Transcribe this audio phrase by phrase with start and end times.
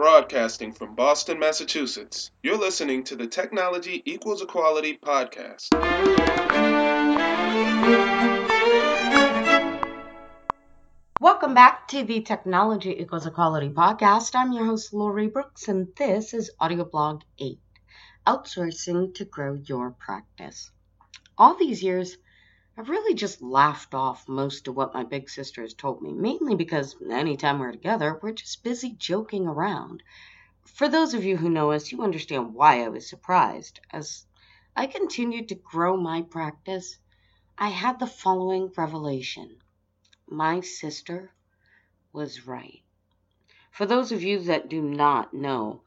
[0.00, 5.68] Broadcasting from Boston, Massachusetts, you're listening to the Technology Equals Equality podcast.
[11.20, 14.30] Welcome back to the Technology Equals Equality podcast.
[14.34, 17.58] I'm your host, Lori Brooks, and this is Audio Blog 8
[18.26, 20.70] Outsourcing to Grow Your Practice.
[21.36, 22.16] All these years,
[22.76, 26.54] I've really just laughed off most of what my big sister has told me, mainly
[26.54, 30.02] because anytime we're together, we're just busy joking around.
[30.64, 33.80] For those of you who know us, you understand why I was surprised.
[33.90, 34.24] As
[34.76, 36.98] I continued to grow my practice,
[37.58, 39.60] I had the following revelation
[40.28, 41.32] my sister
[42.12, 42.82] was right.
[43.72, 45.82] For those of you that do not know,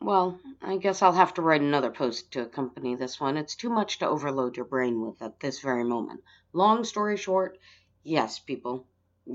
[0.00, 3.36] well, I guess I'll have to write another post to accompany this one.
[3.36, 6.22] It's too much to overload your brain with at this very moment.
[6.52, 7.58] Long story short,
[8.04, 8.86] yes, people,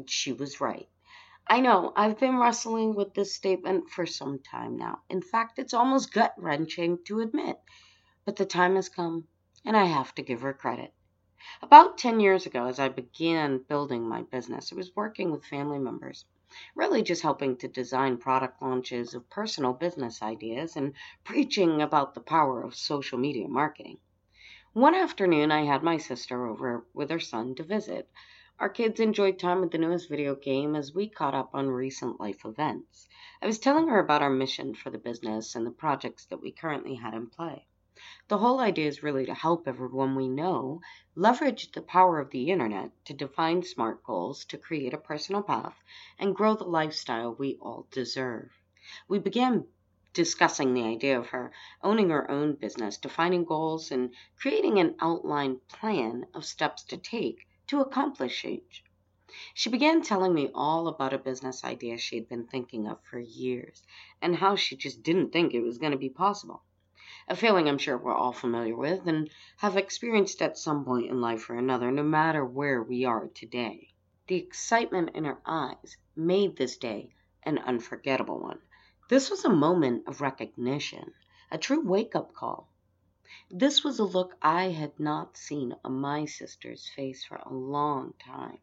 [0.05, 0.87] she was right.
[1.45, 5.01] I know, I've been wrestling with this statement for some time now.
[5.09, 7.59] In fact, it's almost gut wrenching to admit.
[8.23, 9.27] But the time has come,
[9.65, 10.93] and I have to give her credit.
[11.61, 15.79] About 10 years ago, as I began building my business, I was working with family
[15.79, 16.23] members
[16.75, 22.21] really just helping to design product launches of personal business ideas and preaching about the
[22.21, 23.97] power of social media marketing.
[24.73, 28.09] One afternoon, I had my sister over with her son to visit.
[28.59, 32.19] Our kids enjoyed time with the newest video game as we caught up on recent
[32.19, 33.07] life events.
[33.41, 36.51] I was telling her about our mission for the business and the projects that we
[36.51, 37.67] currently had in play.
[38.27, 40.81] The whole idea is really to help everyone we know
[41.15, 45.81] leverage the power of the internet to define smart goals, to create a personal path,
[46.19, 48.51] and grow the lifestyle we all deserve.
[49.07, 49.67] We began
[50.11, 55.65] discussing the idea of her owning her own business, defining goals, and creating an outlined
[55.69, 58.83] plan of steps to take to accomplish each.
[59.53, 63.19] She began telling me all about a business idea she had been thinking of for
[63.19, 63.81] years
[64.21, 66.63] and how she just didn't think it was going to be possible
[67.27, 71.21] a feeling I'm sure we're all familiar with and have experienced at some point in
[71.21, 73.93] life or another, no matter where we are today.
[74.27, 78.59] The excitement in her eyes made this day an unforgettable one.
[79.09, 81.13] This was a moment of recognition,
[81.51, 82.69] a true wake up call.
[83.49, 88.13] This was a look I had not seen on my sister's face for a long
[88.19, 88.59] time.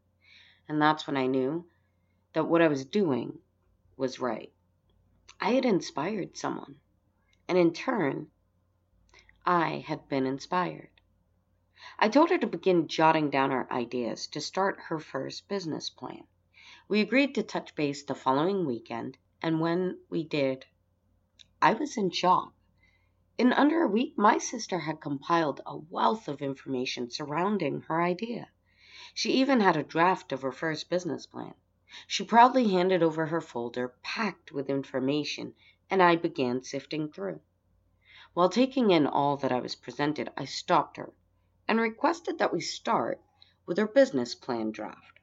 [0.68, 1.66] And that's when I knew
[2.32, 3.38] that what I was doing
[3.96, 4.52] was right.
[5.40, 6.76] I had inspired someone,
[7.48, 8.28] and in turn,
[9.46, 10.90] I had been inspired.
[11.98, 16.24] I told her to begin jotting down our ideas to start her first business plan.
[16.88, 20.66] We agreed to touch base the following weekend, and when we did,
[21.62, 22.52] I was in shock.
[23.38, 28.50] In under a week, my sister had compiled a wealth of information surrounding her idea.
[29.14, 31.54] She even had a draft of her first business plan.
[32.06, 35.54] She proudly handed over her folder packed with information,
[35.88, 37.40] and I began sifting through.
[38.32, 41.12] While taking in all that I was presented, I stopped her
[41.66, 43.20] and requested that we start
[43.66, 45.18] with her business plan draft.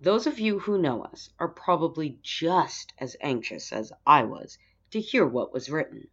[0.00, 4.58] Those of you who know us are probably just as anxious as I was
[4.90, 6.08] to hear what was written.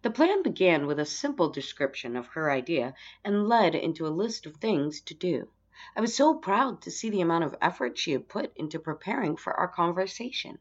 [0.00, 4.46] The plan began with a simple description of her idea and led into a list
[4.46, 5.50] of things to do.
[5.94, 9.36] I was so proud to see the amount of effort she had put into preparing
[9.36, 10.58] for our conversation.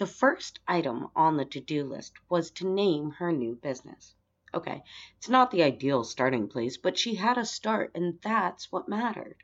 [0.00, 4.14] The first item on the to do list was to name her new business.
[4.54, 4.82] Okay,
[5.18, 9.42] it's not the ideal starting place, but she had a start, and that's what mattered.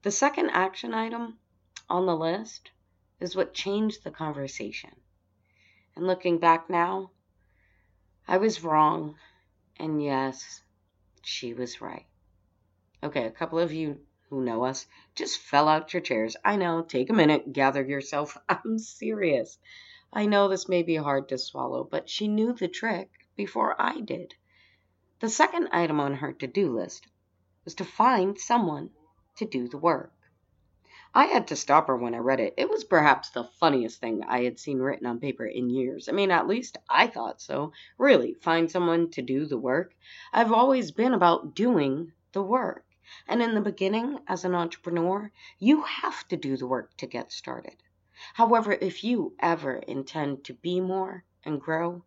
[0.00, 1.40] The second action item
[1.90, 2.70] on the list
[3.20, 4.96] is what changed the conversation.
[5.94, 7.10] And looking back now,
[8.26, 9.18] I was wrong,
[9.76, 10.62] and yes,
[11.20, 12.06] she was right.
[13.02, 16.36] Okay, a couple of you who know us just fell out your chairs.
[16.44, 18.36] I know, take a minute, gather yourself.
[18.48, 19.58] I'm serious.
[20.12, 24.00] I know this may be hard to swallow, but she knew the trick before I
[24.00, 24.34] did.
[25.20, 27.06] The second item on her to do list
[27.64, 28.90] was to find someone
[29.36, 30.12] to do the work.
[31.14, 32.54] I had to stop her when I read it.
[32.58, 36.08] It was perhaps the funniest thing I had seen written on paper in years.
[36.08, 37.72] I mean, at least I thought so.
[37.96, 39.94] Really, find someone to do the work.
[40.32, 42.84] I've always been about doing the work.
[43.28, 47.30] And in the beginning, as an entrepreneur, you have to do the work to get
[47.30, 47.76] started.
[48.34, 52.02] However, if you ever intend to be more and grow,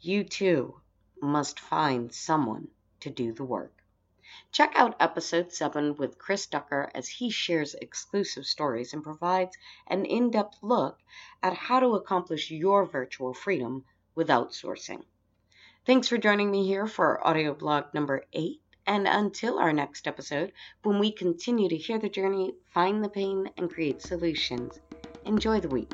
[0.00, 0.80] you too
[1.20, 2.68] must find someone
[3.00, 3.84] to do the work.
[4.50, 9.56] Check out episode 7 with Chris Ducker as he shares exclusive stories and provides
[9.86, 10.98] an in depth look
[11.42, 13.84] at how to accomplish your virtual freedom
[14.14, 15.04] with outsourcing.
[15.84, 18.63] Thanks for joining me here for audio blog number 8.
[18.86, 20.52] And until our next episode,
[20.82, 24.78] when we continue to hear the journey, find the pain, and create solutions,
[25.24, 25.90] enjoy the week.